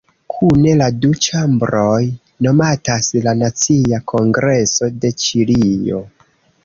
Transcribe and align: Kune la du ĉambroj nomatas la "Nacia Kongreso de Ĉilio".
Kune 0.33 0.71
la 0.77 0.85
du 1.01 1.11
ĉambroj 1.25 1.99
nomatas 2.45 3.09
la 3.29 3.35
"Nacia 3.45 4.01
Kongreso 4.13 4.91
de 5.05 5.13
Ĉilio". 5.27 6.03